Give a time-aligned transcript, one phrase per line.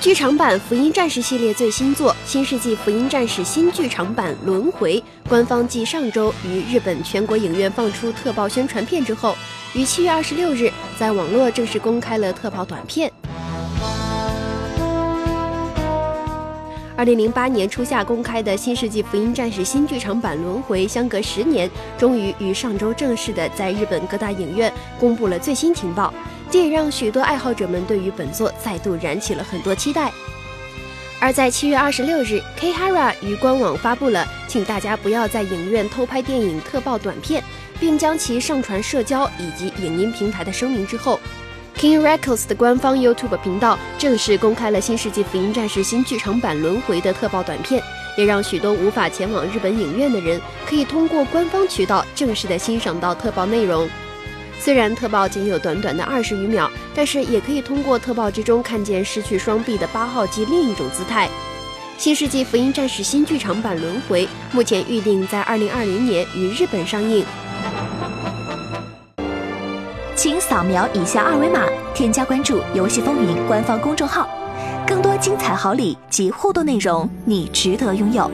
[0.00, 4.96] 剧场版《福音战士》系列最新作《新世纪福音战士》新剧场版《轮回》，
[5.28, 9.36] 官方继上周于日本全国影院放出特报宣传片之后，
[9.74, 13.12] 于七月二十六日在网络正式公开了特报短片。
[16.96, 26.14] 二零零八年初夏公开的《新世纪福音战士》新剧场版《轮回》，相隔十年，终于于上周正式的在日本各大影院公布了最新情报。
[26.50, 30.12] 这也让许多爱好者们对于本作再度燃起了很多期待。
[31.20, 37.42] 而在七月二十六日，K Hara 于官网发布了“请大家不要在影院偷拍电影特报短片”，
[37.80, 41.18] 并将其上传社交以及影音平台的声明之后
[41.76, 47.82] ，King Records 的官方 YouTube 频道正式公开了《新世纪福音战士》新剧场版《轮回》的特报短片，
[48.16, 53.88] 也让许多无法前往日本影院的人可以通过官方渠道正式的欣赏到特报内容。
[54.60, 61.28] 虽然特报仅有短短的二十余秒，但是也可以通过特报之中看见失去双臂的八号机另一种姿态。
[61.96, 67.24] 新世纪福音战士新剧场版轮回目前预定在二零二零年于日本上映。
[70.14, 74.28] 请扫描以下二维码，添加关注“游戏风云”官方公众号，
[74.86, 78.28] 更多精彩好礼及互动内容，你值得拥有。